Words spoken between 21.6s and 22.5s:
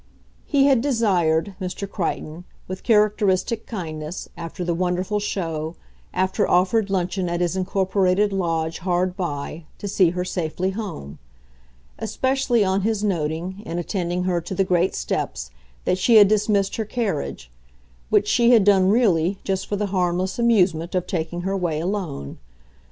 alone.